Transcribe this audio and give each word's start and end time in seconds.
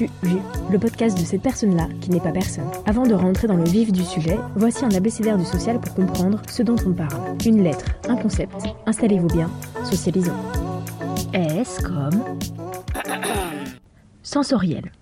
Le 0.00 0.78
podcast 0.78 1.16
de 1.18 1.24
cette 1.24 1.40
personne-là 1.40 1.88
qui 2.02 2.10
n'est 2.10 2.20
pas 2.20 2.32
personne? 2.32 2.68
Avant 2.84 3.06
de 3.06 3.14
rentrer 3.14 3.46
dans 3.46 3.56
le 3.56 3.64
vif 3.64 3.92
du 3.92 4.02
sujet, 4.02 4.38
voici 4.54 4.84
un 4.84 4.90
abécédaire 4.90 5.38
du 5.38 5.44
social 5.44 5.80
pour 5.80 5.94
comprendre 5.94 6.42
ce 6.48 6.62
dont 6.62 6.76
on 6.86 6.92
parle. 6.92 7.36
Une 7.46 7.62
lettre, 7.62 7.86
un 8.08 8.16
concept. 8.16 8.54
Installez-vous 8.84 9.28
bien, 9.28 9.50
socialisons. 9.84 10.36
S 11.32 11.78
comme 11.78 12.22
sensoriel. 14.22 14.92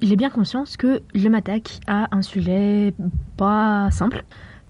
J'ai 0.00 0.16
bien 0.16 0.30
conscience 0.30 0.78
que 0.78 1.02
je 1.14 1.28
m'attaque 1.28 1.80
à 1.86 2.08
un 2.16 2.22
sujet 2.22 2.94
pas 3.36 3.90
simple. 3.90 4.24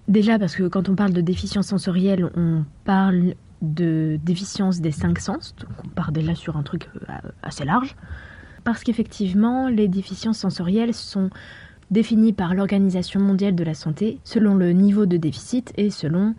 Déjà 0.09 0.37
parce 0.37 0.55
que 0.55 0.67
quand 0.67 0.89
on 0.89 0.95
parle 0.95 1.13
de 1.13 1.21
déficience 1.21 1.67
sensorielle, 1.67 2.29
on 2.35 2.63
parle 2.83 3.35
de 3.61 4.19
déficience 4.23 4.81
des 4.81 4.91
cinq 4.91 5.19
sens, 5.19 5.55
donc 5.57 5.69
on 5.85 5.87
part 5.87 6.11
déjà 6.11 6.35
sur 6.35 6.57
un 6.57 6.63
truc 6.63 6.89
euh, 7.09 7.13
assez 7.41 7.63
large. 7.63 7.95
Parce 8.65 8.83
qu'effectivement, 8.83 9.69
les 9.69 9.87
déficiences 9.87 10.39
sensorielles 10.39 10.95
sont 10.95 11.29
définies 11.91 12.33
par 12.33 12.55
l'Organisation 12.55 13.19
mondiale 13.19 13.53
de 13.53 13.63
la 13.63 13.75
santé 13.75 14.19
selon 14.23 14.55
le 14.55 14.71
niveau 14.71 15.05
de 15.05 15.17
déficit 15.17 15.71
et 15.77 15.91
selon 15.91 16.33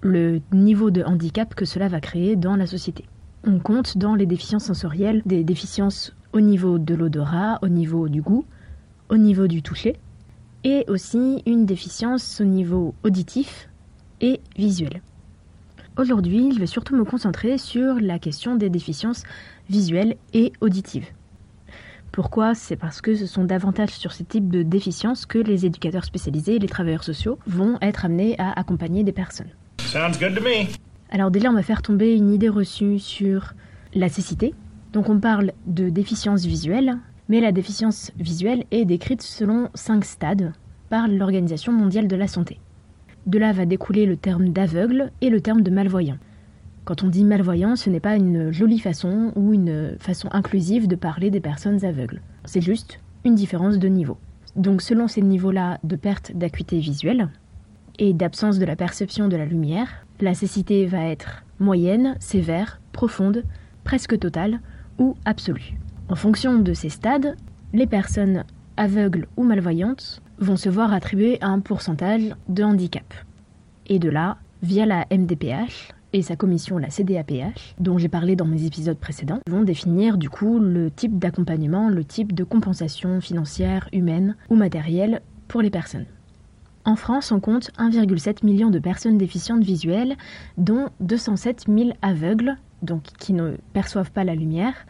le 0.00 0.40
niveau 0.52 0.90
de 0.90 1.04
handicap 1.04 1.54
que 1.54 1.64
cela 1.64 1.86
va 1.86 2.00
créer 2.00 2.34
dans 2.34 2.56
la 2.56 2.66
société. 2.66 3.04
On 3.46 3.60
compte 3.60 3.96
dans 3.96 4.16
les 4.16 4.26
déficiences 4.26 4.64
sensorielles 4.64 5.22
des 5.24 5.44
déficiences 5.44 6.16
au 6.32 6.40
niveau 6.40 6.78
de 6.78 6.96
l'odorat, 6.96 7.60
au 7.62 7.68
niveau 7.68 8.08
du 8.08 8.22
goût, 8.22 8.44
au 9.08 9.16
niveau 9.16 9.46
du 9.46 9.62
toucher, 9.62 9.94
et 10.64 10.84
aussi 10.88 11.44
une 11.46 11.64
déficience 11.64 12.40
au 12.40 12.44
niveau 12.44 12.92
auditif 13.04 13.68
et 14.20 14.40
visuel. 14.56 15.00
Aujourd'hui, 15.96 16.50
je 16.52 16.58
vais 16.58 16.66
surtout 16.66 16.96
me 16.96 17.04
concentrer 17.04 17.56
sur 17.56 18.00
la 18.00 18.18
question 18.18 18.56
des 18.56 18.68
déficiences 18.68 19.22
visuelles 19.70 20.16
et 20.32 20.52
auditives. 20.60 21.06
Pourquoi? 22.12 22.54
C'est 22.54 22.76
parce 22.76 23.00
que 23.00 23.14
ce 23.14 23.26
sont 23.26 23.44
davantage 23.44 23.90
sur 23.90 24.12
ces 24.12 24.24
types 24.24 24.48
de 24.48 24.62
déficiences 24.62 25.26
que 25.26 25.38
les 25.38 25.66
éducateurs 25.66 26.04
spécialisés 26.04 26.56
et 26.56 26.58
les 26.58 26.68
travailleurs 26.68 27.04
sociaux 27.04 27.38
vont 27.46 27.78
être 27.80 28.04
amenés 28.04 28.34
à 28.38 28.58
accompagner 28.58 29.04
des 29.04 29.12
personnes. 29.12 29.50
sounds 29.80 30.18
good 30.18 30.34
to 30.34 30.42
me. 30.42 30.66
Alors 31.10 31.30
déjà, 31.30 31.50
on 31.50 31.54
va 31.54 31.62
faire 31.62 31.82
tomber 31.82 32.14
une 32.14 32.32
idée 32.32 32.48
reçue 32.48 32.98
sur 32.98 33.54
la 33.94 34.08
cécité. 34.08 34.54
Donc 34.92 35.08
on 35.08 35.20
parle 35.20 35.52
de 35.66 35.90
déficience 35.90 36.44
visuelle, 36.44 36.98
mais 37.28 37.40
la 37.40 37.52
déficience 37.52 38.10
visuelle 38.18 38.64
est 38.70 38.84
décrite 38.84 39.22
selon 39.22 39.68
cinq 39.74 40.04
stades 40.04 40.52
par 40.88 41.08
l'Organisation 41.08 41.72
mondiale 41.72 42.08
de 42.08 42.16
la 42.16 42.26
santé. 42.26 42.58
De 43.26 43.38
là 43.38 43.52
va 43.52 43.66
découler 43.66 44.06
le 44.06 44.16
terme 44.16 44.48
d'aveugle 44.48 45.10
et 45.20 45.28
le 45.28 45.40
terme 45.40 45.60
de 45.62 45.70
malvoyant. 45.70 46.16
Quand 46.88 47.02
on 47.02 47.08
dit 47.08 47.24
malvoyant, 47.24 47.76
ce 47.76 47.90
n'est 47.90 48.00
pas 48.00 48.16
une 48.16 48.50
jolie 48.50 48.78
façon 48.78 49.30
ou 49.36 49.52
une 49.52 49.98
façon 49.98 50.30
inclusive 50.32 50.88
de 50.88 50.96
parler 50.96 51.30
des 51.30 51.38
personnes 51.38 51.84
aveugles. 51.84 52.22
C'est 52.46 52.62
juste 52.62 52.98
une 53.26 53.34
différence 53.34 53.78
de 53.78 53.88
niveau. 53.88 54.16
Donc 54.56 54.80
selon 54.80 55.06
ces 55.06 55.20
niveaux-là 55.20 55.80
de 55.84 55.96
perte 55.96 56.32
d'acuité 56.34 56.78
visuelle 56.78 57.28
et 57.98 58.14
d'absence 58.14 58.58
de 58.58 58.64
la 58.64 58.74
perception 58.74 59.28
de 59.28 59.36
la 59.36 59.44
lumière, 59.44 60.06
la 60.20 60.32
cécité 60.32 60.86
va 60.86 61.04
être 61.04 61.44
moyenne, 61.60 62.16
sévère, 62.20 62.80
profonde, 62.92 63.44
presque 63.84 64.18
totale 64.18 64.58
ou 64.98 65.14
absolue. 65.26 65.74
En 66.08 66.16
fonction 66.16 66.58
de 66.58 66.72
ces 66.72 66.88
stades, 66.88 67.36
les 67.74 67.86
personnes 67.86 68.44
aveugles 68.78 69.28
ou 69.36 69.42
malvoyantes 69.42 70.22
vont 70.38 70.56
se 70.56 70.70
voir 70.70 70.94
attribuer 70.94 71.36
un 71.42 71.60
pourcentage 71.60 72.34
de 72.48 72.62
handicap. 72.62 73.12
Et 73.88 73.98
de 73.98 74.08
là, 74.08 74.38
via 74.62 74.86
la 74.86 75.04
MDPH 75.10 75.92
et 76.12 76.22
sa 76.22 76.36
commission, 76.36 76.78
la 76.78 76.90
CDAPH, 76.90 77.74
dont 77.78 77.98
j'ai 77.98 78.08
parlé 78.08 78.36
dans 78.36 78.46
mes 78.46 78.64
épisodes 78.64 78.96
précédents, 78.98 79.40
vont 79.48 79.62
définir 79.62 80.16
du 80.16 80.30
coup 80.30 80.58
le 80.58 80.90
type 80.90 81.18
d'accompagnement, 81.18 81.88
le 81.88 82.04
type 82.04 82.32
de 82.32 82.44
compensation 82.44 83.20
financière, 83.20 83.88
humaine 83.92 84.36
ou 84.48 84.56
matérielle 84.56 85.20
pour 85.48 85.62
les 85.62 85.70
personnes. 85.70 86.06
En 86.84 86.96
France, 86.96 87.32
on 87.32 87.40
compte 87.40 87.70
1,7 87.78 88.46
million 88.46 88.70
de 88.70 88.78
personnes 88.78 89.18
déficientes 89.18 89.62
visuelles, 89.62 90.16
dont 90.56 90.88
207 91.00 91.66
000 91.68 91.90
aveugles, 92.00 92.56
donc 92.82 93.02
qui 93.02 93.34
ne 93.34 93.56
perçoivent 93.74 94.12
pas 94.12 94.24
la 94.24 94.34
lumière, 94.34 94.86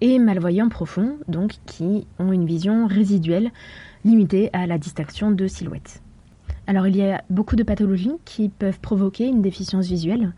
et 0.00 0.18
malvoyants 0.18 0.68
profonds, 0.68 1.16
donc 1.28 1.54
qui 1.66 2.06
ont 2.18 2.32
une 2.32 2.46
vision 2.46 2.86
résiduelle 2.86 3.52
limitée 4.04 4.50
à 4.52 4.66
la 4.66 4.78
distinction 4.78 5.30
de 5.30 5.46
silhouettes. 5.46 6.02
Alors 6.66 6.88
il 6.88 6.96
y 6.96 7.02
a 7.02 7.22
beaucoup 7.30 7.54
de 7.54 7.62
pathologies 7.62 8.16
qui 8.24 8.48
peuvent 8.48 8.80
provoquer 8.80 9.26
une 9.26 9.42
déficience 9.42 9.86
visuelle, 9.86 10.32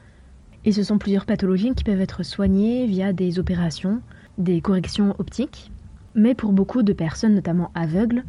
et 0.65 0.73
ce 0.73 0.83
sont 0.83 0.99
plusieurs 0.99 1.27
pathologies 1.27 1.73
qui 1.75 1.85
peuvent 1.85 2.01
être 2.01 2.23
soignées 2.23 2.87
via 2.87 3.13
des 3.13 3.39
opérations, 3.39 4.01
des 4.39 4.61
corrections 4.61 5.15
optiques, 5.19 5.71
mais 6.15 6.35
pour 6.35 6.53
beaucoup 6.53 6.83
de 6.83 6.93
personnes, 6.93 7.35
notamment 7.35 7.71
aveugles, 7.75 8.25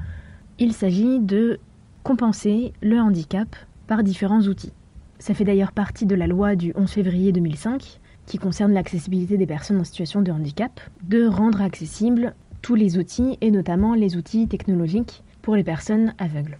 il 0.59 0.73
s'agit 0.73 1.19
de 1.19 1.59
compenser 2.03 2.73
le 2.81 2.99
handicap 2.99 3.55
par 3.87 4.03
différents 4.03 4.41
outils. 4.41 4.73
Ça 5.19 5.33
fait 5.33 5.43
d'ailleurs 5.43 5.71
partie 5.71 6.05
de 6.05 6.15
la 6.15 6.27
loi 6.27 6.55
du 6.55 6.71
11 6.75 6.89
février 6.89 7.31
2005 7.31 7.99
qui 8.25 8.37
concerne 8.37 8.73
l'accessibilité 8.73 9.37
des 9.37 9.47
personnes 9.47 9.79
en 9.79 9.83
situation 9.83 10.21
de 10.21 10.31
handicap, 10.31 10.79
de 11.03 11.25
rendre 11.25 11.61
accessibles 11.61 12.35
tous 12.61 12.75
les 12.75 12.97
outils 12.97 13.37
et 13.41 13.51
notamment 13.51 13.95
les 13.95 14.17
outils 14.17 14.47
technologiques 14.47 15.23
pour 15.41 15.55
les 15.55 15.63
personnes 15.63 16.13
aveugles. 16.19 16.57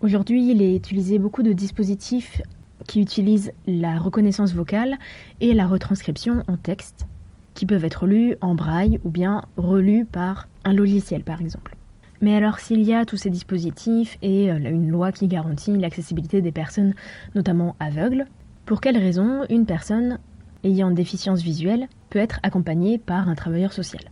Aujourd'hui, 0.00 0.50
il 0.50 0.62
est 0.62 0.76
utilisé 0.76 1.18
beaucoup 1.18 1.42
de 1.42 1.52
dispositifs 1.52 2.42
qui 2.86 3.00
utilisent 3.00 3.52
la 3.66 3.98
reconnaissance 3.98 4.54
vocale 4.54 4.96
et 5.40 5.54
la 5.54 5.66
retranscription 5.66 6.42
en 6.48 6.56
texte, 6.56 7.06
qui 7.54 7.66
peuvent 7.66 7.84
être 7.84 8.06
lus 8.06 8.36
en 8.40 8.54
braille 8.54 9.00
ou 9.04 9.10
bien 9.10 9.42
relus 9.56 10.04
par 10.04 10.48
un 10.64 10.72
logiciel 10.72 11.22
par 11.22 11.40
exemple. 11.40 11.76
Mais 12.20 12.34
alors 12.34 12.58
s'il 12.58 12.82
y 12.82 12.94
a 12.94 13.04
tous 13.04 13.16
ces 13.16 13.30
dispositifs 13.30 14.18
et 14.22 14.50
euh, 14.50 14.56
une 14.56 14.90
loi 14.90 15.12
qui 15.12 15.28
garantit 15.28 15.76
l'accessibilité 15.76 16.40
des 16.40 16.52
personnes, 16.52 16.94
notamment 17.34 17.76
aveugles, 17.78 18.26
pour 18.64 18.80
quelles 18.80 18.98
raisons 18.98 19.44
une 19.50 19.66
personne 19.66 20.18
ayant 20.64 20.90
déficience 20.90 21.42
visuelle 21.42 21.88
peut 22.10 22.18
être 22.18 22.40
accompagnée 22.42 22.98
par 22.98 23.28
un 23.28 23.34
travailleur 23.34 23.72
social? 23.72 24.02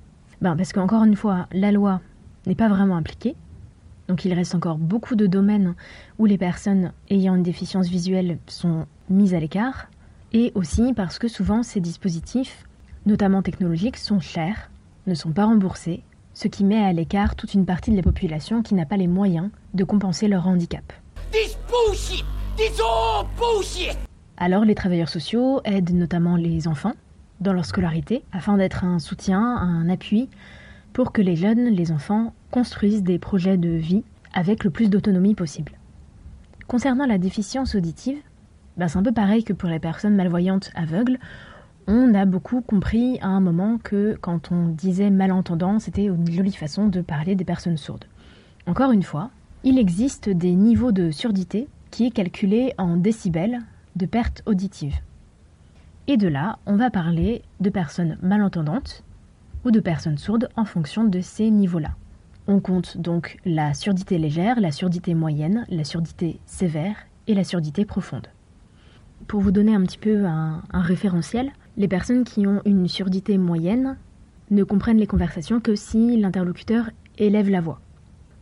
Ben 0.41 0.57
Parce 0.57 0.73
qu'encore 0.73 1.05
une 1.05 1.17
fois, 1.17 1.49
la 1.53 1.73
loi 1.73 2.01
n'est 2.47 2.55
pas 2.55 2.69
vraiment 2.69 2.97
appliquée, 2.97 3.35
donc 4.09 4.25
il 4.25 4.35
reste 4.35 4.55
encore 4.55 4.79
beaucoup 4.79 5.17
de 5.17 5.27
domaines 5.27 5.75
où 6.19 6.27
les 6.27 6.39
personnes 6.39 6.93
ayant 7.11 7.35
une 7.35 7.43
déficience 7.43 7.89
visuelle 7.89 8.39
sont 8.47 8.87
mises 9.09 9.35
à 9.35 9.41
l'écart, 9.41 9.89
et 10.33 10.53
aussi 10.55 10.93
parce 10.95 11.19
que 11.19 11.29
souvent 11.29 11.63
ces 11.63 11.81
dispositifs, 11.81 12.65
notamment 13.07 13.43
technologiques, 13.43 13.97
sont 13.97 14.21
chers, 14.21 14.71
ne 15.07 15.15
sont 15.15 15.33
pas 15.33 15.47
remboursés, 15.47 16.03
ce 16.35 16.49
qui 16.49 16.65
met 16.65 16.83
à 16.85 16.93
l'écart 16.93 17.37
toute 17.37 17.55
une 17.55 17.67
partie 17.67 17.93
de 17.93 17.97
la 17.97 18.03
population 18.03 18.63
qui 18.63 18.75
n'a 18.75 18.87
pas 18.87 18.97
les 18.97 19.07
moyens 19.07 19.51
de 19.75 19.85
compenser 19.85 20.29
leur 20.29 20.47
handicap. 20.49 20.93
This 21.31 21.57
bullshit! 21.69 22.25
This 22.57 22.81
all 22.81 23.27
bullshit! 23.39 23.97
Alors 24.37 24.65
les 24.65 24.75
travailleurs 24.75 25.09
sociaux 25.09 25.61
aident 25.65 25.95
notamment 25.95 26.37
les 26.37 26.67
enfants 26.67 26.95
dans 27.41 27.53
leur 27.53 27.65
scolarité 27.65 28.25
afin 28.33 28.57
d'être 28.57 28.85
un 28.85 28.99
soutien, 28.99 29.41
un 29.41 29.89
appui 29.89 30.29
pour 30.93 31.13
que 31.13 31.23
les 31.23 31.37
jeunes, 31.37 31.67
les 31.67 31.93
enfants, 31.93 32.33
construisent 32.55 33.03
des 33.03 33.19
projets 33.19 33.57
de 33.57 33.71
vie 33.71 34.05
avec 34.33 34.63
le 34.63 34.71
plus 34.71 34.89
d'autonomie 34.89 35.35
possible. 35.35 35.73
Concernant 36.69 37.05
la 37.05 37.19
déficience 37.19 37.75
auditive, 37.75 38.19
ben 38.77 38.87
c'est 38.87 38.97
un 38.97 39.03
peu 39.03 39.11
pareil 39.11 39.43
que 39.43 39.53
pour 39.53 39.69
les 39.69 39.81
personnes 39.81 40.15
malvoyantes 40.15 40.71
aveugles. 40.77 41.19
On 41.89 42.15
a 42.15 42.25
beaucoup 42.27 42.61
compris 42.61 43.19
à 43.23 43.27
un 43.27 43.41
moment 43.41 43.79
que 43.83 44.17
quand 44.21 44.53
on 44.53 44.69
disait 44.69 45.11
malentendant, 45.11 45.81
c'était 45.81 46.05
une 46.05 46.31
jolie 46.31 46.53
façon 46.53 46.87
de 46.87 47.01
parler 47.01 47.35
des 47.35 47.45
personnes 47.45 47.77
sourdes. 47.77 48.05
Encore 48.69 48.93
une 48.93 49.03
fois, 49.03 49.31
il 49.65 49.77
existe 49.77 50.29
des 50.29 50.55
niveaux 50.55 50.93
de 50.93 51.11
surdité 51.11 51.67
qui 51.91 52.07
est 52.07 52.13
calculé 52.13 52.73
en 52.79 52.97
décibels 52.97 53.63
de 53.97 54.07
perte 54.07 54.45
auditive. 54.47 54.95
Et 56.07 56.17
de 56.17 56.29
là, 56.29 56.61
on 56.67 56.77
va 56.77 56.91
parler 56.91 57.43
de 57.59 57.71
personnes 57.71 58.17
malentendantes 58.23 59.03
ou 59.65 59.73
de 59.73 59.81
personnes 59.81 60.19
sourdes 60.19 60.49
en 60.55 60.65
fonction 60.65 61.03
de 61.03 61.21
ces 61.21 61.51
niveaux-là. 61.51 61.97
On 62.47 62.61
compte 62.61 62.99
donc 62.99 63.39
la 63.47 63.73
surdité 63.73 64.19
légère, 64.19 64.61
la 64.61 64.71
surdité 64.71 65.15
moyenne, 65.15 65.65
la 65.71 65.83
surdité 65.83 66.41
sévère 66.45 66.97
et 67.27 67.33
la 67.33 67.43
surdité 67.43 67.87
profonde. 67.87 68.27
Pour 69.27 69.41
vous 69.41 69.51
donner 69.51 69.75
un 69.75 69.83
petit 69.83 69.97
peu 69.97 70.27
un, 70.27 70.63
référentiel, 70.75 71.51
les 71.79 71.89
personnes 71.89 72.25
qui 72.25 72.47
ont 72.47 72.61
une 72.67 72.87
surdité 72.87 73.39
moyenne 73.39 73.97
ne 74.51 74.63
comprennent 74.63 74.99
les 74.99 75.07
conversations 75.07 75.59
que 75.59 75.75
si 75.75 76.19
l'interlocuteur 76.19 76.91
élève 77.17 77.49
la 77.49 77.63
voix. 77.63 77.81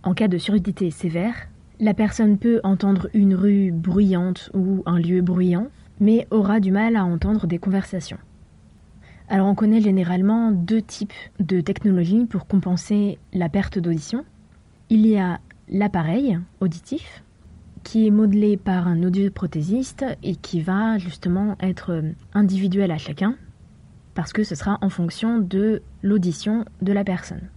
En 0.02 0.14
cas 0.14 0.26
de 0.26 0.38
surdité 0.38 0.90
sévère, 0.90 1.34
la 1.78 1.94
personne 1.94 2.38
peut 2.38 2.60
entendre 2.64 3.08
une 3.14 3.36
rue 3.36 3.70
bruyante 3.70 4.50
ou 4.52 4.82
un 4.84 4.98
lieu 4.98 5.20
bruyant, 5.20 5.68
mais 6.00 6.26
aura 6.32 6.58
du 6.58 6.72
mal 6.72 6.96
à 6.96 7.04
entendre 7.04 7.46
des 7.46 7.58
conversations. 7.58 8.18
Alors 9.32 9.46
on 9.46 9.54
connaît 9.54 9.80
généralement 9.80 10.50
deux 10.50 10.82
types 10.82 11.14
de 11.40 11.62
technologies 11.62 12.26
pour 12.26 12.46
compenser 12.46 13.18
la 13.32 13.48
perte 13.48 13.78
d'audition. 13.78 14.26
Il 14.90 15.06
y 15.06 15.16
a 15.16 15.40
l'appareil 15.70 16.38
auditif, 16.60 17.24
qui 17.82 18.06
est 18.06 18.10
modelé 18.10 18.58
par 18.58 18.86
un 18.86 19.02
audioprothésiste 19.02 20.04
et 20.22 20.36
qui 20.36 20.60
va 20.60 20.98
justement 20.98 21.56
être 21.60 22.02
individuel 22.34 22.90
à 22.90 22.98
chacun, 22.98 23.36
parce 24.12 24.34
que 24.34 24.44
ce 24.44 24.54
sera 24.54 24.76
en 24.82 24.90
fonction 24.90 25.38
de 25.38 25.80
l'audition 26.02 26.66
de 26.82 26.92
la 26.92 27.02
personne. 27.02 27.48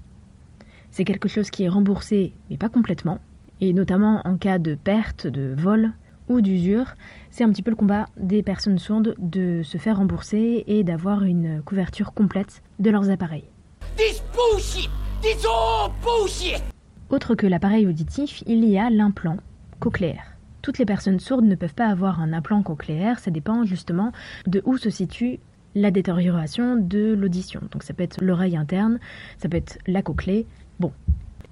C'est 0.91 1.03
quelque 1.03 1.27
chose 1.27 1.49
qui 1.49 1.63
est 1.63 1.69
remboursé, 1.69 2.31
mais 2.49 2.55
pas 2.55 2.69
complètement, 2.69 3.19
et 3.59 3.73
notamment 3.73 4.21
en 4.23 4.37
cas 4.37 4.59
de 4.59 4.75
perte, 4.75 5.27
de 5.27 5.53
vol 5.57 5.91
ou 6.29 6.41
d'usure, 6.41 6.95
c'est 7.29 7.43
un 7.43 7.49
petit 7.49 7.63
peu 7.63 7.71
le 7.71 7.75
combat 7.75 8.07
des 8.17 8.43
personnes 8.43 8.79
sourdes 8.79 9.15
de 9.17 9.61
se 9.63 9.77
faire 9.77 9.97
rembourser 9.97 10.63
et 10.67 10.83
d'avoir 10.83 11.23
une 11.23 11.61
couverture 11.63 12.13
complète 12.13 12.61
de 12.79 12.89
leurs 12.89 13.09
appareils. 13.09 13.49
This 13.97 14.23
bullshit! 14.33 14.89
This 15.21 15.45
all 15.45 15.91
bullshit! 16.03 16.63
Autre 17.09 17.35
que 17.35 17.47
l'appareil 17.47 17.87
auditif, 17.87 18.43
il 18.47 18.65
y 18.65 18.77
a 18.77 18.89
l'implant 18.89 19.37
cochléaire. 19.79 20.37
Toutes 20.61 20.79
les 20.79 20.85
personnes 20.85 21.19
sourdes 21.19 21.45
ne 21.45 21.55
peuvent 21.55 21.75
pas 21.75 21.87
avoir 21.87 22.19
un 22.19 22.33
implant 22.33 22.63
cochléaire, 22.63 23.19
ça 23.19 23.29
dépend 23.29 23.65
justement 23.65 24.11
de 24.47 24.63
où 24.65 24.77
se 24.77 24.89
situe 24.89 25.39
la 25.75 25.91
détérioration 25.91 26.77
de 26.77 27.13
l'audition. 27.13 27.61
Donc 27.71 27.83
ça 27.83 27.93
peut 27.93 28.03
être 28.03 28.23
l'oreille 28.23 28.57
interne, 28.57 28.99
ça 29.37 29.49
peut 29.49 29.57
être 29.57 29.77
la 29.85 30.01
cochlée. 30.01 30.47
Bon, 30.79 30.91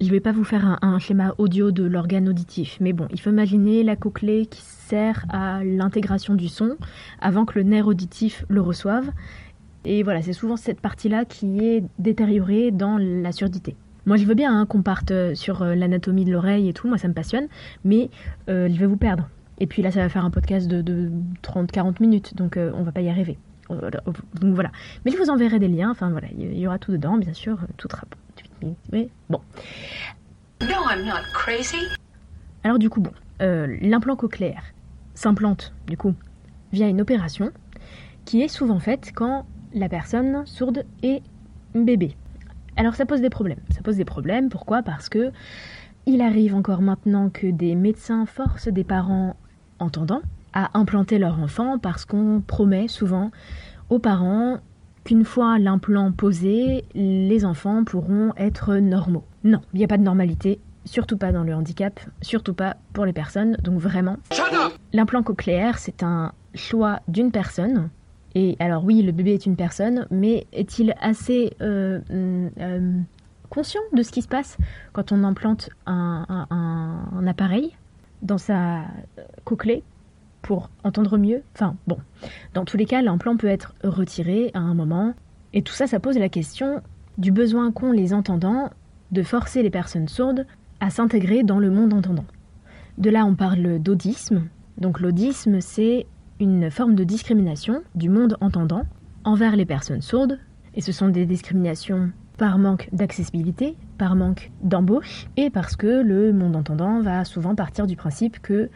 je 0.00 0.10
vais 0.10 0.20
pas 0.20 0.32
vous 0.32 0.44
faire 0.44 0.78
un, 0.82 0.98
schéma 0.98 1.34
audio 1.38 1.70
de 1.70 1.84
l'organe 1.84 2.28
auditif, 2.28 2.78
mais 2.80 2.92
bon, 2.92 3.06
il 3.10 3.20
faut 3.20 3.30
imaginer 3.30 3.82
la 3.82 3.96
cochlée 3.96 4.46
qui 4.46 4.60
sert 4.62 5.24
à 5.28 5.62
l'intégration 5.64 6.34
du 6.34 6.48
son 6.48 6.76
avant 7.20 7.44
que 7.44 7.58
le 7.58 7.64
nerf 7.64 7.86
auditif 7.86 8.44
le 8.48 8.60
reçoive. 8.60 9.10
Et 9.84 10.02
voilà, 10.02 10.22
c'est 10.22 10.32
souvent 10.32 10.56
cette 10.56 10.80
partie-là 10.80 11.24
qui 11.24 11.60
est 11.60 11.84
détériorée 11.98 12.70
dans 12.70 12.96
la 12.98 13.32
surdité. 13.32 13.76
Moi, 14.06 14.16
je 14.16 14.24
veux 14.24 14.34
bien 14.34 14.58
hein, 14.58 14.66
qu'on 14.66 14.82
parte 14.82 15.10
euh, 15.10 15.34
sur 15.34 15.62
euh, 15.62 15.74
l'anatomie 15.74 16.24
de 16.24 16.32
l'oreille 16.32 16.68
et 16.68 16.72
tout, 16.72 16.88
moi 16.88 16.98
ça 16.98 17.08
me 17.08 17.14
passionne, 17.14 17.48
mais 17.84 18.10
euh, 18.48 18.68
je 18.70 18.78
vais 18.78 18.86
vous 18.86 18.98
perdre. 18.98 19.28
Et 19.58 19.66
puis 19.66 19.82
là, 19.82 19.90
ça 19.90 20.00
va 20.00 20.08
faire 20.08 20.24
un 20.24 20.30
podcast 20.30 20.68
de, 20.68 20.82
de 20.82 21.10
30-40 21.42 22.00
minutes, 22.00 22.34
donc 22.36 22.56
euh, 22.56 22.72
on 22.74 22.82
va 22.82 22.92
pas 22.92 23.00
y 23.00 23.08
arriver. 23.08 23.38
Donc 23.70 24.54
voilà. 24.54 24.70
Mais 25.04 25.10
je 25.10 25.16
vous 25.16 25.30
enverrai 25.30 25.58
des 25.58 25.68
liens, 25.68 25.90
enfin 25.90 26.10
voilà, 26.10 26.28
il 26.36 26.58
y 26.58 26.66
aura 26.66 26.78
tout 26.78 26.92
dedans, 26.92 27.16
bien 27.16 27.32
sûr, 27.32 27.58
tout 27.76 27.88
rapport. 27.90 28.18
Mais 28.18 28.23
bon. 28.60 29.40
No, 30.60 30.88
I'm 30.90 31.04
not 31.04 31.22
crazy. 31.32 31.84
Alors 32.62 32.78
du 32.78 32.88
coup, 32.88 33.00
bon, 33.00 33.12
euh, 33.42 33.76
l'implant 33.80 34.16
cochléaire 34.16 34.64
s'implante, 35.14 35.72
du 35.86 35.96
coup, 35.96 36.14
via 36.72 36.88
une 36.88 37.00
opération 37.00 37.50
qui 38.24 38.42
est 38.42 38.48
souvent 38.48 38.80
faite 38.80 39.12
quand 39.14 39.46
la 39.74 39.88
personne 39.88 40.46
sourde 40.46 40.84
est 41.02 41.22
bébé. 41.74 42.16
Alors 42.76 42.94
ça 42.94 43.06
pose 43.06 43.20
des 43.20 43.30
problèmes. 43.30 43.60
Ça 43.70 43.82
pose 43.82 43.96
des 43.96 44.04
problèmes, 44.04 44.48
pourquoi? 44.48 44.82
Parce 44.82 45.08
que 45.08 45.30
il 46.06 46.20
arrive 46.20 46.54
encore 46.54 46.82
maintenant 46.82 47.30
que 47.30 47.46
des 47.46 47.74
médecins 47.74 48.26
forcent 48.26 48.68
des 48.68 48.84
parents 48.84 49.36
entendants 49.78 50.22
à 50.52 50.78
implanter 50.78 51.18
leur 51.18 51.40
enfant 51.40 51.78
parce 51.78 52.04
qu'on 52.04 52.42
promet 52.46 52.88
souvent 52.88 53.30
aux 53.90 53.98
parents 53.98 54.58
qu'une 55.04 55.24
fois 55.24 55.58
l'implant 55.58 56.10
posé, 56.12 56.84
les 56.94 57.44
enfants 57.44 57.84
pourront 57.84 58.32
être 58.36 58.76
normaux. 58.76 59.24
Non, 59.44 59.60
il 59.72 59.78
n'y 59.78 59.84
a 59.84 59.88
pas 59.88 59.98
de 59.98 60.02
normalité, 60.02 60.58
surtout 60.84 61.16
pas 61.18 61.30
dans 61.32 61.42
le 61.44 61.54
handicap, 61.54 62.00
surtout 62.22 62.54
pas 62.54 62.76
pour 62.92 63.04
les 63.04 63.12
personnes, 63.12 63.56
donc 63.62 63.78
vraiment. 63.78 64.16
L'implant 64.92 65.22
cochléaire, 65.22 65.78
c'est 65.78 66.02
un 66.02 66.32
choix 66.54 67.00
d'une 67.08 67.30
personne. 67.30 67.90
Et 68.34 68.56
alors 68.58 68.84
oui, 68.84 69.02
le 69.02 69.12
bébé 69.12 69.34
est 69.34 69.46
une 69.46 69.56
personne, 69.56 70.06
mais 70.10 70.46
est-il 70.52 70.94
assez 71.00 71.52
euh, 71.60 72.00
euh, 72.10 72.98
conscient 73.50 73.80
de 73.92 74.02
ce 74.02 74.10
qui 74.10 74.22
se 74.22 74.28
passe 74.28 74.56
quand 74.92 75.12
on 75.12 75.22
implante 75.22 75.68
un, 75.86 76.24
un- 76.28 76.46
un- 76.50 77.18
un 77.18 77.26
appareil 77.26 77.76
dans 78.22 78.38
sa 78.38 78.80
cochlée? 79.44 79.82
Pour 80.44 80.70
entendre 80.84 81.16
mieux 81.16 81.42
Enfin 81.54 81.74
bon, 81.88 81.96
dans 82.52 82.64
tous 82.64 82.76
les 82.76 82.84
cas, 82.84 83.02
l'implant 83.02 83.36
peut 83.36 83.48
être 83.48 83.74
retiré 83.82 84.50
à 84.54 84.60
un 84.60 84.74
moment. 84.74 85.14
Et 85.54 85.62
tout 85.62 85.72
ça, 85.72 85.86
ça 85.86 85.98
pose 85.98 86.18
la 86.18 86.28
question 86.28 86.82
du 87.18 87.32
besoin 87.32 87.72
qu'ont 87.72 87.92
les 87.92 88.12
entendants 88.12 88.70
de 89.10 89.22
forcer 89.22 89.62
les 89.62 89.70
personnes 89.70 90.06
sourdes 90.06 90.46
à 90.80 90.90
s'intégrer 90.90 91.42
dans 91.42 91.58
le 91.58 91.70
monde 91.70 91.94
entendant. 91.94 92.26
De 92.98 93.10
là, 93.10 93.24
on 93.24 93.34
parle 93.34 93.78
d'audisme. 93.78 94.48
Donc 94.78 95.00
l'audisme, 95.00 95.60
c'est 95.60 96.06
une 96.40 96.70
forme 96.70 96.94
de 96.94 97.04
discrimination 97.04 97.82
du 97.94 98.10
monde 98.10 98.36
entendant 98.40 98.84
envers 99.24 99.56
les 99.56 99.64
personnes 99.64 100.02
sourdes. 100.02 100.38
Et 100.74 100.80
ce 100.80 100.92
sont 100.92 101.08
des 101.08 101.24
discriminations 101.24 102.10
par 102.36 102.58
manque 102.58 102.88
d'accessibilité, 102.92 103.76
par 103.96 104.16
manque 104.16 104.50
d'embauche, 104.60 105.26
et 105.36 105.50
parce 105.50 105.76
que 105.76 106.02
le 106.02 106.32
monde 106.32 106.56
entendant 106.56 107.00
va 107.00 107.24
souvent 107.24 107.54
partir 107.54 107.86
du 107.86 107.96
principe 107.96 108.40
que 108.42 108.68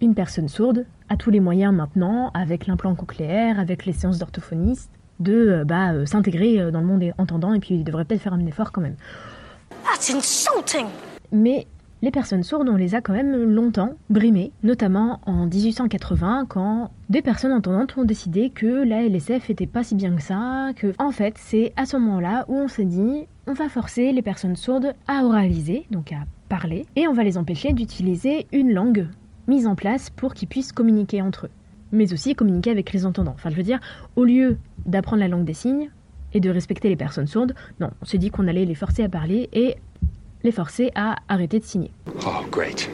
une 0.00 0.14
personne 0.14 0.48
sourde 0.48 0.84
a 1.08 1.16
tous 1.16 1.30
les 1.30 1.40
moyens 1.40 1.74
maintenant, 1.74 2.30
avec 2.34 2.66
l'implant 2.66 2.94
cochléaire, 2.94 3.58
avec 3.60 3.86
les 3.86 3.92
séances 3.92 4.18
d'orthophonistes, 4.18 4.90
de 5.20 5.32
euh, 5.32 5.64
bah, 5.64 5.92
euh, 5.92 6.06
s'intégrer 6.06 6.60
euh, 6.60 6.70
dans 6.70 6.80
le 6.80 6.86
monde 6.86 7.04
entendant, 7.18 7.54
et 7.54 7.60
puis 7.60 7.74
il 7.74 7.84
devrait 7.84 8.04
peut-être 8.04 8.22
faire 8.22 8.34
un 8.34 8.46
effort 8.46 8.72
quand 8.72 8.80
même. 8.80 8.96
That's 9.84 10.10
insulting. 10.10 10.86
Mais 11.30 11.66
les 12.02 12.10
personnes 12.10 12.42
sourdes, 12.42 12.68
on 12.68 12.76
les 12.76 12.94
a 12.94 13.00
quand 13.00 13.14
même 13.14 13.34
longtemps 13.34 13.94
brimées, 14.10 14.52
notamment 14.62 15.20
en 15.24 15.46
1880, 15.46 16.46
quand 16.48 16.90
des 17.08 17.22
personnes 17.22 17.52
entendantes 17.52 17.96
ont 17.96 18.04
décidé 18.04 18.50
que 18.50 18.84
la 18.84 19.02
LSF 19.04 19.48
était 19.48 19.66
pas 19.66 19.84
si 19.84 19.94
bien 19.94 20.14
que 20.14 20.22
ça, 20.22 20.72
que 20.76 20.92
en 20.98 21.12
fait 21.12 21.36
c'est 21.38 21.72
à 21.76 21.86
ce 21.86 21.96
moment-là 21.96 22.44
où 22.48 22.56
on 22.56 22.68
s'est 22.68 22.84
dit 22.84 23.26
on 23.46 23.54
va 23.54 23.68
forcer 23.68 24.12
les 24.12 24.20
personnes 24.22 24.56
sourdes 24.56 24.94
à 25.06 25.24
oraliser, 25.24 25.86
donc 25.90 26.12
à 26.12 26.24
parler, 26.50 26.84
et 26.94 27.08
on 27.08 27.14
va 27.14 27.24
les 27.24 27.38
empêcher 27.38 27.72
d'utiliser 27.72 28.46
une 28.52 28.72
langue 28.72 29.06
mise 29.46 29.66
en 29.66 29.74
place 29.74 30.10
pour 30.10 30.34
qu'ils 30.34 30.48
puissent 30.48 30.72
communiquer 30.72 31.22
entre 31.22 31.46
eux, 31.46 31.50
mais 31.92 32.12
aussi 32.12 32.34
communiquer 32.34 32.70
avec 32.70 32.92
les 32.92 33.06
entendants. 33.06 33.34
Enfin 33.34 33.50
je 33.50 33.56
veux 33.56 33.62
dire, 33.62 33.80
au 34.16 34.24
lieu 34.24 34.58
d'apprendre 34.86 35.20
la 35.20 35.28
langue 35.28 35.44
des 35.44 35.54
signes 35.54 35.90
et 36.32 36.40
de 36.40 36.50
respecter 36.50 36.88
les 36.88 36.96
personnes 36.96 37.26
sourdes, 37.26 37.54
non, 37.80 37.90
on 38.02 38.04
s'est 38.04 38.18
dit 38.18 38.30
qu'on 38.30 38.48
allait 38.48 38.64
les 38.64 38.74
forcer 38.74 39.02
à 39.02 39.08
parler 39.08 39.48
et 39.52 39.76
les 40.42 40.52
forcer 40.52 40.90
à 40.94 41.16
arrêter 41.28 41.58
de 41.58 41.64
signer. 41.64 41.90
Oh, 42.26 42.44
great. 42.50 42.90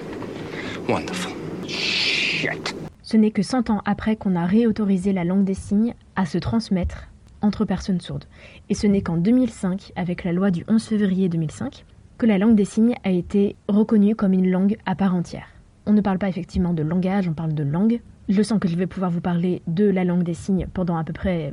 Wonderful. 0.89 1.33
Shit. 1.67 2.75
Ce 3.03 3.17
n'est 3.17 3.33
que 3.33 3.43
100 3.43 3.71
ans 3.71 3.83
après 3.85 4.17
qu'on 4.17 4.37
a 4.37 4.47
réautorisé 4.47 5.13
la 5.13 5.25
langue 5.25 5.45
des 5.45 5.55
signes 5.55 5.95
à 6.15 6.27
se 6.27 6.39
transmettre 6.39 7.09
entre 7.43 7.65
personnes 7.65 8.01
sourdes. 8.01 8.27
Et 8.69 8.75
ce 8.75 8.87
n'est 8.87 9.03
qu'en 9.03 9.17
2005, 9.17 9.93
avec 9.97 10.25
la 10.25 10.33
loi 10.33 10.51
du 10.51 10.65
11 10.69 10.83
février 10.83 11.29
2005, 11.29 11.85
que 12.19 12.27
la 12.27 12.39
langue 12.39 12.55
des 12.55 12.65
signes 12.65 12.95
a 13.03 13.11
été 13.11 13.57
reconnue 13.69 14.15
comme 14.15 14.33
une 14.33 14.51
langue 14.51 14.77
à 14.87 14.95
part 14.95 15.15
entière. 15.15 15.49
On 15.91 15.93
ne 15.93 16.03
parle 16.03 16.19
pas 16.19 16.29
effectivement 16.29 16.73
de 16.73 16.85
langage, 16.85 17.27
on 17.27 17.33
parle 17.33 17.53
de 17.53 17.65
langue. 17.65 18.01
Je 18.29 18.43
sens 18.43 18.61
que 18.61 18.69
je 18.69 18.77
vais 18.77 18.87
pouvoir 18.87 19.11
vous 19.11 19.21
parler 19.21 19.61
de 19.67 19.91
la 19.91 20.05
langue 20.05 20.23
des 20.23 20.35
signes 20.35 20.69
pendant 20.73 20.97
à 20.97 21.03
peu 21.03 21.13
près 21.13 21.53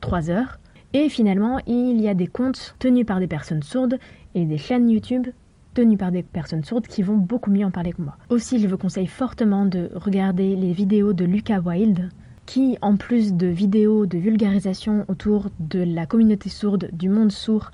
3 0.00 0.28
heures. 0.28 0.58
Et 0.92 1.08
finalement, 1.08 1.60
il 1.68 2.00
y 2.00 2.08
a 2.08 2.14
des 2.14 2.26
comptes 2.26 2.74
tenus 2.80 3.06
par 3.06 3.20
des 3.20 3.28
personnes 3.28 3.62
sourdes 3.62 4.00
et 4.34 4.44
des 4.44 4.58
chaînes 4.58 4.90
YouTube 4.90 5.28
tenues 5.74 5.96
par 5.96 6.10
des 6.10 6.24
personnes 6.24 6.64
sourdes 6.64 6.88
qui 6.88 7.04
vont 7.04 7.16
beaucoup 7.16 7.52
mieux 7.52 7.64
en 7.64 7.70
parler 7.70 7.92
que 7.92 8.02
moi. 8.02 8.16
Aussi, 8.28 8.58
je 8.58 8.66
vous 8.66 8.76
conseille 8.76 9.06
fortement 9.06 9.66
de 9.66 9.88
regarder 9.94 10.56
les 10.56 10.72
vidéos 10.72 11.12
de 11.12 11.24
Lucas 11.24 11.60
Wilde, 11.60 12.08
qui, 12.44 12.78
en 12.82 12.96
plus 12.96 13.34
de 13.34 13.46
vidéos 13.46 14.06
de 14.06 14.18
vulgarisation 14.18 15.04
autour 15.06 15.46
de 15.60 15.78
la 15.78 16.06
communauté 16.06 16.48
sourde, 16.48 16.88
du 16.92 17.08
monde 17.08 17.30
sourd 17.30 17.70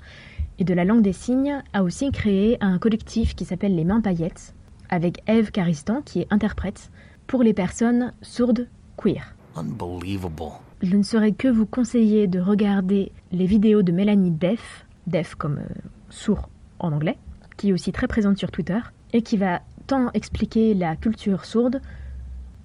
et 0.59 0.63
de 0.63 0.75
la 0.75 0.85
langue 0.85 1.01
des 1.01 1.11
signes, 1.11 1.63
a 1.73 1.81
aussi 1.81 2.11
créé 2.11 2.59
un 2.61 2.77
collectif 2.77 3.33
qui 3.33 3.45
s'appelle 3.45 3.75
Les 3.75 3.83
Mains 3.83 4.01
Paillettes, 4.01 4.53
avec 4.93 5.23
Eve 5.25 5.49
Caristan, 5.49 6.03
qui 6.03 6.21
est 6.21 6.27
interprète, 6.29 6.91
pour 7.25 7.41
les 7.41 7.53
personnes 7.53 8.13
sourdes 8.21 8.67
queer. 8.95 9.33
Unbelievable. 9.55 10.51
Je 10.83 10.95
ne 10.95 11.01
saurais 11.01 11.31
que 11.31 11.47
vous 11.47 11.65
conseiller 11.65 12.27
de 12.27 12.39
regarder 12.39 13.11
les 13.31 13.47
vidéos 13.47 13.81
de 13.81 13.91
Mélanie 13.91 14.29
Def, 14.29 14.85
Def 15.07 15.33
comme 15.33 15.57
euh, 15.57 15.73
sourd 16.09 16.47
en 16.77 16.91
anglais, 16.91 17.17
qui 17.57 17.69
est 17.69 17.73
aussi 17.73 17.91
très 17.91 18.07
présente 18.07 18.37
sur 18.37 18.51
Twitter, 18.51 18.79
et 19.13 19.23
qui 19.23 19.35
va 19.35 19.61
tant 19.87 20.11
expliquer 20.13 20.75
la 20.75 20.95
culture 20.95 21.45
sourde 21.45 21.81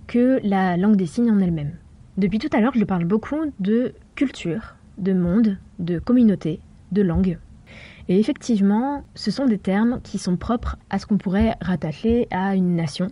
que 0.07 0.39
la 0.43 0.77
langue 0.77 0.97
des 0.97 1.07
signes 1.07 1.31
en 1.31 1.39
elle-même. 1.39 1.77
Depuis 2.19 2.39
tout 2.39 2.51
à 2.53 2.61
l'heure, 2.61 2.75
je 2.75 2.85
parle 2.85 3.05
beaucoup 3.07 3.41
de 3.59 3.95
culture, 4.17 4.77
de 4.99 5.15
monde, 5.15 5.57
de 5.79 5.99
communauté, 5.99 6.61
de 6.93 7.01
langue. 7.01 7.39
Et 8.09 8.19
effectivement, 8.19 9.05
ce 9.15 9.31
sont 9.31 9.47
des 9.47 9.59
termes 9.59 10.01
qui 10.03 10.19
sont 10.19 10.37
propres 10.37 10.77
à 10.89 10.99
ce 10.99 11.07
qu'on 11.07 11.19
pourrait 11.19 11.57
rattacher 11.61 12.27
à 12.31 12.55
une 12.55 12.75
nation. 12.75 13.09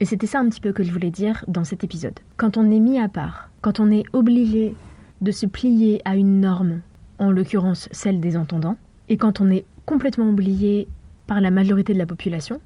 Et 0.00 0.04
c'était 0.04 0.26
ça 0.26 0.40
un 0.40 0.48
petit 0.48 0.60
peu 0.60 0.72
que 0.72 0.82
je 0.82 0.92
voulais 0.92 1.12
dire 1.12 1.44
dans 1.46 1.62
cet 1.62 1.84
épisode. 1.84 2.18
Quand 2.36 2.56
on 2.56 2.70
est 2.70 2.80
mis 2.80 2.98
à 2.98 3.08
part, 3.08 3.50
quand 3.60 3.78
on 3.78 3.92
est 3.92 4.04
obligé 4.12 4.74
de 5.20 5.30
se 5.30 5.46
plier 5.46 6.02
à 6.04 6.16
une 6.16 6.40
norme, 6.40 6.80
en 7.18 7.30
l'occurrence 7.30 7.88
celle 7.92 8.20
des 8.20 8.36
entendants, 8.36 8.76
et 9.08 9.16
quand 9.16 9.40
on 9.40 9.50
est 9.50 9.64
complètement 9.86 10.28
oublié 10.28 10.88
par 11.28 11.40
la 11.40 11.52
majorité 11.52 11.94
de 11.94 11.98
la 11.98 12.06
population, 12.06 12.60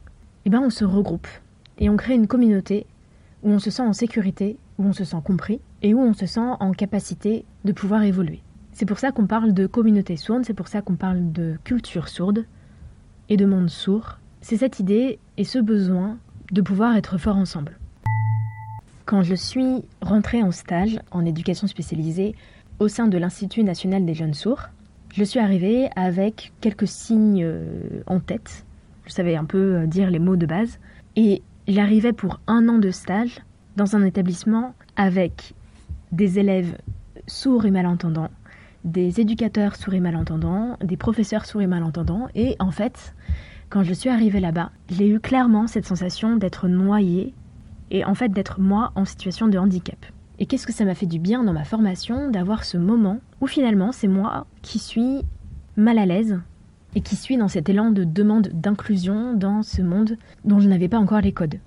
eh 0.46 0.50
ben 0.50 0.60
on 0.60 0.70
se 0.70 0.84
regroupe 0.84 1.28
et 1.78 1.90
on 1.90 1.96
crée 1.96 2.14
une 2.14 2.26
communauté 2.26 2.86
où 3.42 3.50
on 3.50 3.58
se 3.58 3.70
sent 3.70 3.82
en 3.82 3.92
sécurité, 3.92 4.56
où 4.78 4.84
on 4.84 4.92
se 4.92 5.04
sent 5.04 5.20
compris 5.24 5.60
et 5.82 5.94
où 5.94 6.00
on 6.00 6.14
se 6.14 6.26
sent 6.26 6.40
en 6.40 6.72
capacité 6.72 7.44
de 7.64 7.72
pouvoir 7.72 8.02
évoluer. 8.02 8.40
C'est 8.78 8.86
pour 8.86 9.00
ça 9.00 9.10
qu'on 9.10 9.26
parle 9.26 9.54
de 9.54 9.66
communauté 9.66 10.16
sourde, 10.16 10.44
c'est 10.44 10.54
pour 10.54 10.68
ça 10.68 10.82
qu'on 10.82 10.94
parle 10.94 11.32
de 11.32 11.56
culture 11.64 12.06
sourde 12.06 12.44
et 13.28 13.36
de 13.36 13.44
monde 13.44 13.68
sourd. 13.68 14.20
C'est 14.40 14.58
cette 14.58 14.78
idée 14.78 15.18
et 15.36 15.42
ce 15.42 15.58
besoin 15.58 16.16
de 16.52 16.62
pouvoir 16.62 16.94
être 16.94 17.18
fort 17.18 17.34
ensemble. 17.34 17.76
Quand 19.04 19.24
je 19.24 19.34
suis 19.34 19.82
rentrée 20.00 20.44
en 20.44 20.52
stage 20.52 21.00
en 21.10 21.26
éducation 21.26 21.66
spécialisée 21.66 22.36
au 22.78 22.86
sein 22.86 23.08
de 23.08 23.18
l'Institut 23.18 23.64
national 23.64 24.06
des 24.06 24.14
jeunes 24.14 24.32
sourds, 24.32 24.68
je 25.12 25.24
suis 25.24 25.40
arrivée 25.40 25.90
avec 25.96 26.52
quelques 26.60 26.86
signes 26.86 27.42
euh, 27.42 27.80
en 28.06 28.20
tête. 28.20 28.64
Je 29.06 29.10
savais 29.10 29.34
un 29.34 29.44
peu 29.44 29.74
euh, 29.74 29.86
dire 29.86 30.08
les 30.08 30.20
mots 30.20 30.36
de 30.36 30.46
base. 30.46 30.78
Et 31.16 31.42
j'arrivais 31.66 32.12
pour 32.12 32.38
un 32.46 32.68
an 32.68 32.78
de 32.78 32.92
stage 32.92 33.40
dans 33.74 33.96
un 33.96 34.04
établissement 34.04 34.76
avec 34.94 35.54
des 36.12 36.38
élèves 36.38 36.76
sourds 37.28 37.66
et 37.66 37.70
malentendants, 37.70 38.30
des 38.84 39.20
éducateurs 39.20 39.76
sourds 39.76 39.94
et 39.94 40.00
malentendants, 40.00 40.76
des 40.82 40.96
professeurs 40.96 41.44
sourds 41.44 41.62
et 41.62 41.66
malentendants. 41.66 42.28
Et 42.34 42.56
en 42.58 42.70
fait, 42.70 43.14
quand 43.68 43.82
je 43.82 43.92
suis 43.92 44.08
arrivée 44.08 44.40
là-bas, 44.40 44.70
j'ai 44.88 45.08
eu 45.08 45.20
clairement 45.20 45.66
cette 45.66 45.86
sensation 45.86 46.36
d'être 46.36 46.68
noyée 46.68 47.34
et 47.90 48.04
en 48.04 48.14
fait 48.14 48.30
d'être 48.30 48.60
moi 48.60 48.92
en 48.94 49.04
situation 49.04 49.48
de 49.48 49.58
handicap. 49.58 49.98
Et 50.38 50.46
qu'est-ce 50.46 50.66
que 50.66 50.72
ça 50.72 50.84
m'a 50.84 50.94
fait 50.94 51.06
du 51.06 51.18
bien 51.18 51.42
dans 51.42 51.52
ma 51.52 51.64
formation 51.64 52.30
d'avoir 52.30 52.64
ce 52.64 52.78
moment 52.78 53.18
où 53.40 53.46
finalement 53.46 53.92
c'est 53.92 54.08
moi 54.08 54.46
qui 54.62 54.78
suis 54.78 55.22
mal 55.76 55.98
à 55.98 56.06
l'aise 56.06 56.38
et 56.94 57.00
qui 57.00 57.16
suis 57.16 57.36
dans 57.36 57.48
cet 57.48 57.68
élan 57.68 57.90
de 57.90 58.04
demande 58.04 58.48
d'inclusion 58.54 59.34
dans 59.34 59.62
ce 59.62 59.82
monde 59.82 60.16
dont 60.44 60.60
je 60.60 60.68
n'avais 60.68 60.88
pas 60.88 60.98
encore 60.98 61.20
les 61.20 61.32
codes. 61.32 61.58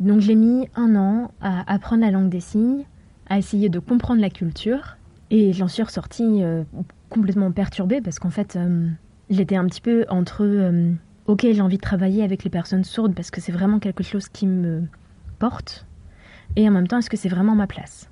Donc 0.00 0.20
j'ai 0.20 0.34
mis 0.34 0.68
un 0.76 0.96
an 0.96 1.30
à 1.40 1.72
apprendre 1.72 2.02
la 2.02 2.10
langue 2.10 2.28
des 2.28 2.40
signes, 2.40 2.84
à 3.28 3.38
essayer 3.38 3.68
de 3.68 3.78
comprendre 3.78 4.20
la 4.20 4.30
culture, 4.30 4.96
et 5.30 5.52
j'en 5.52 5.68
suis 5.68 5.82
ressortie 5.82 6.42
euh, 6.42 6.64
complètement 7.10 7.50
perturbée 7.52 8.00
parce 8.00 8.18
qu'en 8.18 8.30
fait 8.30 8.56
euh, 8.56 8.88
j'étais 9.30 9.56
un 9.56 9.66
petit 9.66 9.80
peu 9.80 10.04
entre 10.08 10.44
euh, 10.44 10.92
ok 11.26 11.46
j'ai 11.50 11.60
envie 11.60 11.76
de 11.76 11.82
travailler 11.82 12.22
avec 12.22 12.44
les 12.44 12.50
personnes 12.50 12.84
sourdes 12.84 13.14
parce 13.14 13.30
que 13.30 13.40
c'est 13.40 13.52
vraiment 13.52 13.78
quelque 13.78 14.02
chose 14.02 14.28
qui 14.28 14.46
me 14.46 14.82
porte, 15.38 15.86
et 16.56 16.68
en 16.68 16.72
même 16.72 16.86
temps, 16.86 16.98
est-ce 16.98 17.10
que 17.10 17.16
c'est 17.16 17.28
vraiment 17.28 17.54
ma 17.54 17.66
place? 17.66 18.08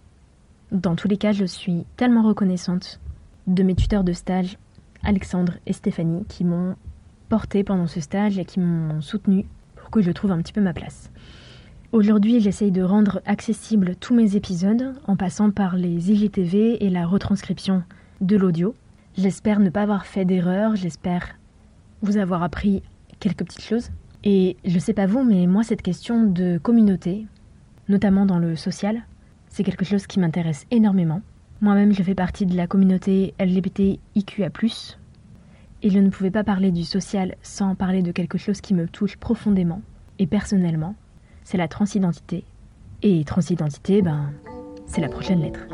Dans 0.70 0.96
tous 0.96 1.08
les 1.08 1.16
cas, 1.16 1.32
je 1.32 1.44
suis 1.44 1.84
tellement 1.96 2.22
reconnaissante 2.22 3.00
de 3.46 3.62
mes 3.62 3.74
tuteurs 3.74 4.04
de 4.04 4.12
stage, 4.12 4.58
Alexandre 5.02 5.54
et 5.66 5.72
Stéphanie, 5.72 6.24
qui 6.28 6.44
m'ont 6.44 6.76
porté 7.28 7.64
pendant 7.64 7.86
ce 7.86 8.00
stage 8.00 8.38
et 8.38 8.44
qui 8.44 8.60
m'ont 8.60 9.00
soutenu 9.00 9.46
pour 9.76 9.90
que 9.90 10.02
je 10.02 10.10
trouve 10.10 10.32
un 10.32 10.38
petit 10.38 10.52
peu 10.52 10.60
ma 10.60 10.72
place. 10.72 11.10
Aujourd'hui, 11.92 12.40
j'essaye 12.40 12.70
de 12.70 12.80
rendre 12.80 13.20
accessibles 13.26 13.96
tous 13.96 14.14
mes 14.14 14.34
épisodes 14.34 14.94
en 15.06 15.14
passant 15.14 15.50
par 15.50 15.76
les 15.76 16.10
IGTV 16.10 16.82
et 16.82 16.88
la 16.88 17.04
retranscription 17.04 17.82
de 18.22 18.34
l'audio. 18.34 18.74
J'espère 19.18 19.60
ne 19.60 19.68
pas 19.68 19.82
avoir 19.82 20.06
fait 20.06 20.24
d'erreur, 20.24 20.74
j'espère 20.74 21.36
vous 22.00 22.16
avoir 22.16 22.42
appris 22.42 22.82
quelques 23.20 23.44
petites 23.44 23.60
choses. 23.60 23.90
Et 24.24 24.56
je 24.64 24.78
sais 24.78 24.94
pas 24.94 25.04
vous, 25.04 25.22
mais 25.22 25.46
moi, 25.46 25.64
cette 25.64 25.82
question 25.82 26.22
de 26.22 26.56
communauté, 26.56 27.26
notamment 27.90 28.24
dans 28.24 28.38
le 28.38 28.56
social. 28.56 29.02
C'est 29.50 29.62
quelque 29.62 29.84
chose 29.84 30.06
qui 30.06 30.18
m'intéresse 30.18 30.64
énormément. 30.70 31.20
Moi-même, 31.60 31.92
je 31.92 32.02
fais 32.02 32.14
partie 32.14 32.46
de 32.46 32.56
la 32.56 32.66
communauté 32.66 33.34
LGBTIQA+, 33.38 34.48
et 35.82 35.90
je 35.90 35.98
ne 35.98 36.08
pouvais 36.08 36.30
pas 36.30 36.42
parler 36.42 36.70
du 36.70 36.84
social 36.84 37.34
sans 37.42 37.74
parler 37.74 38.00
de 38.00 38.12
quelque 38.12 38.38
chose 38.38 38.62
qui 38.62 38.72
me 38.72 38.88
touche 38.88 39.18
profondément 39.18 39.82
et 40.18 40.26
personnellement. 40.26 40.94
C'est 41.44 41.58
la 41.58 41.68
transidentité. 41.68 42.44
Et 43.02 43.24
transidentité, 43.24 44.02
ben, 44.02 44.30
c'est 44.86 45.00
la 45.00 45.08
prochaine 45.08 45.40
lettre. 45.40 45.66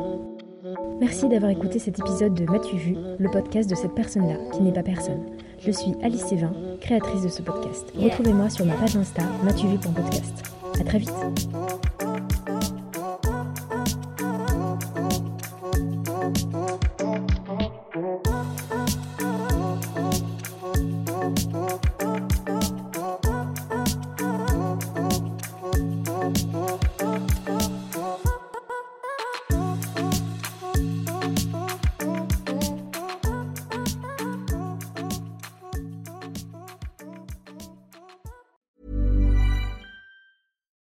Merci 1.01 1.29
d'avoir 1.29 1.51
écouté 1.51 1.79
cet 1.79 1.99
épisode 1.99 2.35
de 2.35 2.45
M'as-tu 2.45 2.77
vu, 2.77 2.97
le 3.19 3.31
podcast 3.31 3.71
de 3.71 3.75
cette 3.75 3.95
personne-là 3.95 4.37
qui 4.53 4.63
n'est 4.63 4.73
pas 4.73 4.83
personne. 4.83 5.27
Je 5.61 5.71
suis 5.71 5.95
Alice 6.03 6.27
Sévin, 6.27 6.53
créatrice 6.81 7.23
de 7.23 7.29
ce 7.29 7.43
podcast. 7.43 7.93
Retrouvez-moi 7.97 8.51
sur 8.51 8.65
ma 8.65 8.75
page 8.75 8.97
Insta, 8.97 9.23
m'as-tu 9.45 9.67
vu 9.67 9.79
podcast. 9.93 10.53
À 10.81 10.85
très 10.85 10.99
vite. 10.99 11.49